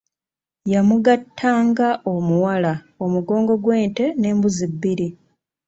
"Yamugattanga 0.71 1.87
omuwala, 2.15 2.73
omugongo 3.05 3.53
gw’ente 3.63 4.05
n’embuzi 4.19 4.65
bbiri." 4.73 5.07